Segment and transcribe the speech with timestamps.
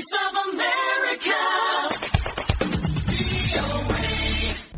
[0.00, 1.38] Voice of America.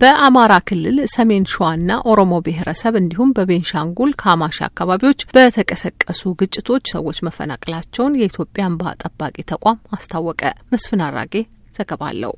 [0.00, 8.66] በአማራ ክልል ሰሜን ሸዋና ኦሮሞ ብሔረሰብ እንዲሁም በቤንሻንጉል ካማሺ አካባቢዎች በተቀሰቀሱ ግጭቶች ሰዎች መፈናቀላቸውን የኢትዮጵያ
[8.72, 10.42] እንባ ጠባቂ ተቋም አስታወቀ።
[10.74, 11.34] መስፍን አራጌ
[11.78, 12.34] ዘገባ አለው።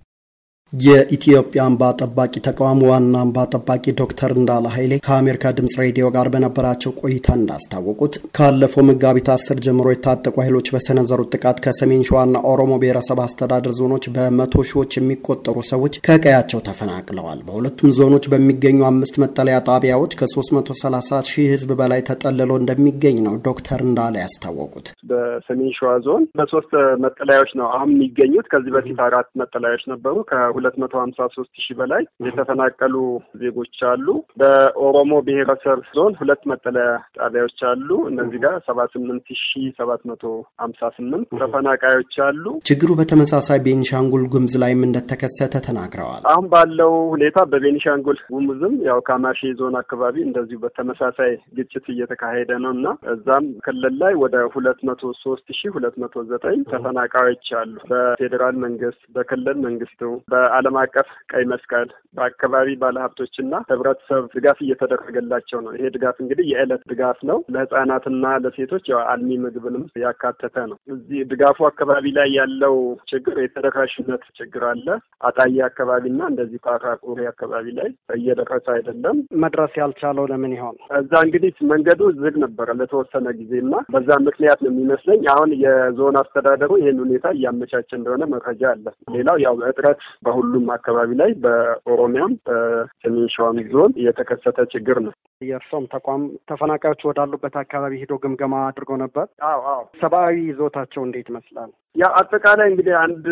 [0.72, 6.92] የኢትዮጵያ እንባ ጠባቂ ተቋም ዋና እንባ ጠባቂ ዶክተር እንዳለ ኃይሌ ከአሜሪካ ድምጽ ሬዲዮ ጋር በነበራቸው
[7.00, 13.74] ቆይታ እንዳስታወቁት ካለፈው መጋቢት አስር ጀምሮ የታጠቁ ኃይሎች በሰነዘሩት ጥቃት ከሰሜን ሸዋና ኦሮሞ ብሔረሰብ አስተዳደር
[13.78, 21.48] ዞኖች በመቶ ሺዎች የሚቆጠሩ ሰዎች ከቀያቸው ተፈናቅለዋል። በሁለቱም ዞኖች በሚገኙ አምስት መጠለያ ጣቢያዎች ከ330 ሺህ
[21.54, 26.72] ሕዝብ በላይ ተጠልሎ እንደሚገኝ ነው ዶክተር እንዳለ ያስታወቁት። በሰሜን ሸዋ ዞን በሶስት
[27.04, 30.14] መጠለያዎች ነው አሁን የሚገኙት። ከዚህ በፊት አራት መጠለያዎች ነበሩ።
[30.58, 32.94] ሁለት መቶ ሀምሳ ሶስት ሺህ በላይ የተፈናቀሉ
[33.42, 34.06] ዜጎች አሉ።
[34.40, 40.24] በኦሮሞ ብሔረሰብ ዞን ሁለት መጠለያ ጣቢያዎች አሉ። እነዚህ ጋር ሰባ ስምንት ሺህ ሰባት መቶ
[40.62, 48.18] ሀምሳ ስምንት ተፈናቃዮች አሉ። ችግሩ በተመሳሳይ ቤኒሻንጉል ጉምዝ ላይም እንደተከሰተ ተናግረዋል። አሁን ባለው ሁኔታ በቤኒሻንጉል
[48.30, 54.36] ጉሙዝም ያው ካማሺ ዞን አካባቢ እንደዚሁ በተመሳሳይ ግጭት እየተካሄደ ነው እና እዛም ክልል ላይ ወደ
[54.54, 60.02] ሁለት መቶ ሶስት ሺህ ሁለት መቶ ዘጠኝ ተፈናቃዮች አሉ። በፌዴራል መንግስት፣ በክልል መንግስቱ
[60.48, 67.18] በዓለም አቀፍ ቀይ መስቀል በአካባቢ ባለሀብቶችና ህብረተሰብ ድጋፍ እየተደረገላቸው ነው። ይሄ ድጋፍ እንግዲህ የዕለት ድጋፍ
[67.30, 72.76] ነው። ለህጻናትና ለሴቶች ያው አልሚ ምግብንም ያካተተ ነው። እዚህ ድጋፉ አካባቢ ላይ ያለው
[73.10, 74.86] ችግር የተደራሽነት ችግር አለ።
[75.28, 80.76] አጣዬ አካባቢና እንደዚህ ፓራቁሪ አካባቢ ላይ እየደረሰ አይደለም። መድረስ ያልቻለው ለምን ይሆን?
[81.00, 87.00] እዛ እንግዲህ መንገዱ ዝግ ነበረ ለተወሰነ ጊዜና በዛ ምክንያት ነው የሚመስለኝ። አሁን የዞን አስተዳደሩ ይህን
[87.04, 90.00] ሁኔታ እያመቻቸ እንደሆነ መረጃ አለ። ሌላው ያው እጥረት
[90.40, 97.92] በሁሉም አካባቢ ላይ በኦሮሚያም በሰሜን ሸዋም ዞን የተከሰተ ችግር ነው። የእርሶም ተቋም ተፈናቃዮች ወዳሉበት አካባቢ
[98.00, 101.70] ሄዶ ግምገማ አድርጎ ነበር። አዎ አዎ። ሰብአዊ ይዞታቸው እንዴት ይመስላል?
[101.96, 103.24] ያ አጠቃላይ እንግዲህ አንድ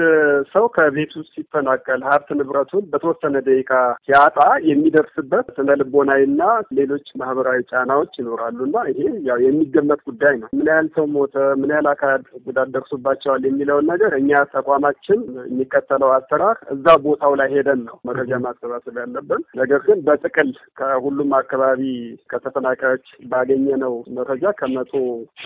[0.52, 3.72] ሰው ከቤቱ ሲፈናቀል ሀብት ንብረቱን በተወሰነ ደቂቃ
[4.06, 6.42] ሲያጣ የሚደርስበት ስነ ልቦናዊና
[6.78, 11.72] ሌሎች ማህበራዊ ጫናዎች ይኖራሉ እና ይሄ ያው የሚገመት ጉዳይ ነው። ምን ያህል ሰው ሞተ፣ ምን
[11.74, 17.98] ያህል አካል ጉዳት ደርሶባቸዋል የሚለውን ነገር እኛ ተቋማችን የሚከተለው አሰራር እዛ ቦታው ላይ ሄደን ነው
[18.08, 21.82] መረጃ ማሰባሰብ ያለብን። ነገር ግን በጥቅል ከሁሉም አካባቢ
[22.30, 24.92] ከተፈናቃዮች ባገኘነው መረጃ ከመቶ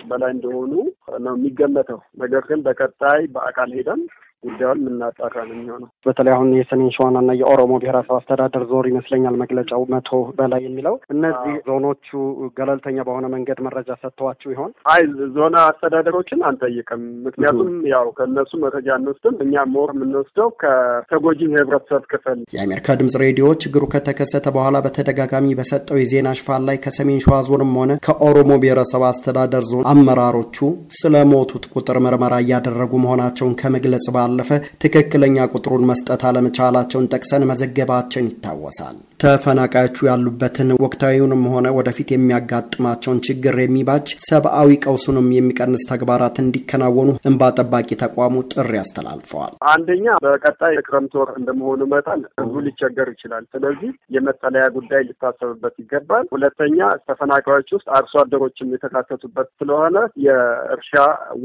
[0.07, 0.73] በላይ እንደሆኑ
[1.19, 4.01] ነው የሚገመተው። ነገር ግን በቀጣይ በአካል ሄደን
[4.43, 7.09] ጉዳዩን የምናጣራ ነው የሚሆነው። በተለይ አሁን የሰሜን ሸዋና
[7.41, 10.09] የኦሮሞ ብሔረሰብ አስተዳደር ዞን ይመስለኛል መግለጫው መቶ
[10.39, 12.07] በላይ የሚለው እነዚህ ዞኖቹ
[12.57, 14.71] ገለልተኛ በሆነ መንገድ መረጃ ሰጥተዋችሁ ይሆን?
[14.93, 15.01] አይ
[15.35, 22.87] ዞን አስተዳደሮችን አንጠይቅም። ምክንያቱም ያው ከእነሱ መረጃ አንወስድም። እኛ more የምንወስደው ከተጎጂ የህብረተሰብ ክፍል። የአሜሪካ
[23.01, 28.51] ድምጽ ሬዲዮ ችግሩ ከተከሰተ በኋላ በተደጋጋሚ በሰጠው የዜና ሽፋን ላይ ከሰሜን ሸዋ ዞንም ሆነ ከኦሮሞ
[28.63, 30.57] ብሔረሰብ አስተዳደር ዞን አመራሮቹ
[30.99, 34.49] ስለ ሞቱት ቁጥር ምርመራ እያደረጉ መሆናቸውን ከመግለጽ ባለፈ
[34.81, 44.07] ትክክለኛ ቁጥሩን መስጠት አለመቻላቸውን ጠቅሰን መዘገባችን ይታወሳል። ተፈናቃዮቹ ያሉበትን ወቅታዊውንም ሆነ ወደፊት የሚያጋጥማቸውን ችግር የሚባጅ
[44.27, 51.81] ሰብአዊ ቀውሱንም የሚቀንስ ተግባራት እንዲከናወኑ እንባ ጠባቂ ተቋሙ ጥሪ አስተላልፈዋል። አንደኛ በቀጣይ የክረምት ወር እንደመሆኑ
[51.93, 59.49] መጠን ህዝቡ ሊቸገር ይችላል። ስለዚህ የመጠለያ ጉዳይ ሊታሰብበት ይገባል። ሁለተኛ ተፈናቃዮች ውስጥ አርሶ አደሮችም የተካተቱበት
[59.61, 59.95] ስለሆነ
[60.25, 60.95] የእርሻ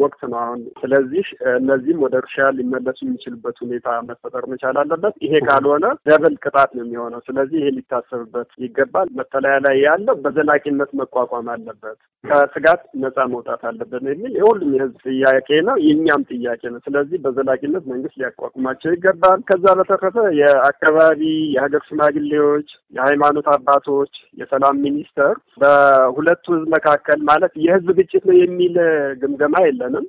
[0.01, 1.27] ወቅት ነው አሁን። ስለዚህ
[1.57, 7.23] እነዚህም ወደ እርሻ ሊመለሱ የሚችልበት ሁኔታ መፈጠር መቻል አለበት። ይሄ ካልሆነ ደብል ቅጣት ነው የሚሆነው።
[7.29, 14.32] ስለዚህ ይሄ ሊታሰብበት ይገባል። መጠለያ ላይ ያለው በዘላቂነት መቋቋም አለበት፣ ከስጋት ነፃ መውጣት አለበት የሚል
[14.38, 21.22] የሁሉም የህዝብ ጥያቄ ነው፣ የእኛም ጥያቄ ነው። ስለዚህ በዘላቂነት መንግስት ሊያቋቁማቸው ይገባል። ከዛ በተረፈ የአካባቢ
[21.54, 28.77] የሀገር ሽማግሌዎች፣ የሃይማኖት አባቶች፣ የሰላም ሚኒስተር በሁለቱ ህዝብ መካከል ማለት የህዝብ ግጭት ነው የሚል
[29.22, 30.06] ግምገማ የለንም።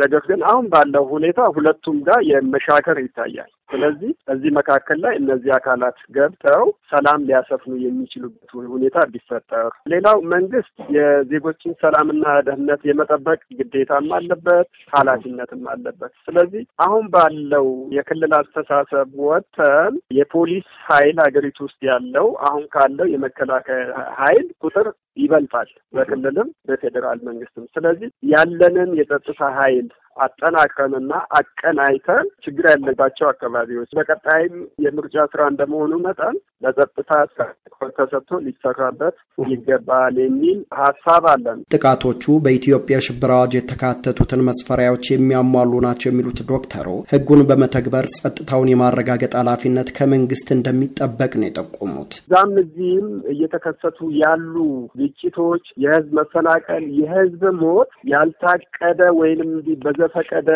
[0.00, 5.98] ነገር ግን አሁን ባለው ሁኔታ ሁለቱም ጋር የመሻከር ይታያል። ስለዚህ እዚህ መካከል ላይ እነዚህ አካላት
[6.16, 6.62] ገብተው
[6.92, 8.36] ሰላም ሊያሰፍኑ የሚችሉበት
[8.70, 17.66] ሁኔታ ቢፈጠር፣ ሌላው መንግስት የዜጎችን ሰላምና ደህንነት የመጠበቅ ግዴታም አለበት፣ ኃላፊነትም አለበት። ስለዚህ አሁን ባለው
[17.96, 23.84] የክልል አስተሳሰብ ወጥተን የፖሊስ ኃይል ሀገሪቱ ውስጥ ያለው አሁን ካለው የመከላከያ
[24.20, 24.88] ኃይል ቁጥር
[25.18, 29.86] ይበልጣል፣ በክልልም በፌዴራል መንግስትም። ስለዚህ ያለንን የጸጥታ ኃይል
[30.18, 37.10] አጠናክረንና አቀናይተን ችግር ያለባቸው አካባቢዎች በቀጣይም የምርጫ ስራ እንደመሆኑ መጠን ለጸጥታ
[37.98, 39.16] ተሰጥቶ ሊሰራበት
[39.48, 47.42] ይገባል የሚል ሀሳብ አለን። ጥቃቶቹ በኢትዮጵያ የሽብር አዋጅ የተካተቱትን መስፈሪያዎች የሚያሟሉ ናቸው የሚሉት ዶክተሩ ሕጉን
[47.50, 54.54] በመተግበር ጸጥታውን የማረጋገጥ ኃላፊነት ከመንግስት እንደሚጠበቅ ነው የጠቆሙት። እዛም እዚህም እየተከሰቱ ያሉ
[55.00, 59.76] ግጭቶች፣ የህዝብ መፈናቀል፣ የህዝብ ሞት ያልታቀደ ወይንም እንዲህ
[60.10, 60.50] በዘፈቀደ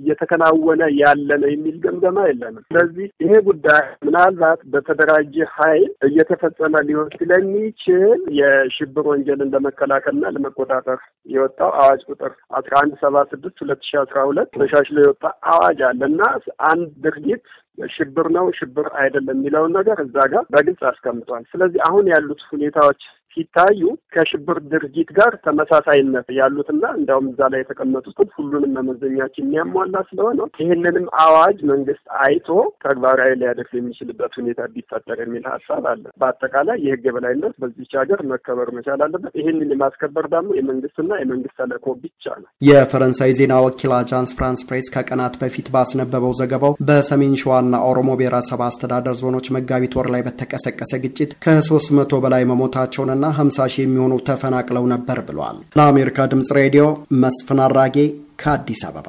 [0.00, 8.20] እየተከናወነ ያለ ነው የሚል ገምገማ የለንም። ስለዚህ ይሄ ጉዳይ ምናልባት በተደራጀ ኃይል እየተፈጸመ ሊሆን ስለሚችል
[8.40, 14.50] የሽብር ወንጀልን ለመከላከልና ለመቆጣጠር የወጣው አዋጅ ቁጥር አስራ አንድ ሰባ ስድስት ሁለት ሺ አስራ ሁለት
[14.56, 16.22] ተሻሽሎ የወጣ አዋጅ አለ እና
[16.70, 17.46] አንድ ድርጊት
[17.88, 23.02] ሽብር ነው ሽብር አይደለም የሚለውን ነገር እዛ ጋር በግልጽ አስቀምጧል። ስለዚህ አሁን ያሉት ሁኔታዎች
[23.36, 23.80] ሲታዩ
[24.14, 30.26] ከሽብር ድርጊት ጋር ተመሳሳይነት ያሉትና እንዲያውም እዛ ላይ የተቀመጡትን ሁሉንም መመዘኛዎች የሚያሟላ ስለሆነ
[30.62, 32.48] ይህንንም አዋጅ መንግስት አይቶ
[32.84, 39.02] ተግባራዊ ሊያደርግ የሚችልበት ሁኔታ ቢፈጠር የሚል ሀሳብ አለ። በአጠቃላይ የህግ የበላይነት በዚች ሀገር መከበር መቻል
[39.06, 44.88] አለበት። ይህንን የማስከበር ደግሞ የመንግስትና የመንግስት ተልዕኮ ብቻ ነው። የፈረንሳይ ዜና ወኪል አጃንስ ፍራንስ ፕሬስ
[44.94, 51.30] ከቀናት በፊት ባስነበበው ዘገባው በሰሜን ሸዋና ኦሮሞ ብሔረሰብ አስተዳደር ዞኖች መጋቢት ወር ላይ በተቀሰቀሰ ግጭት
[51.44, 56.84] ከሶስት መቶ በላይ መሞታቸውን ና 50 ሺህ የሚሆኑ ተፈናቅለው ነበር ብሏል። ለአሜሪካ ድምፅ ሬዲዮ
[57.24, 57.98] መስፍን አራጌ
[58.42, 59.08] ከአዲስ አበባ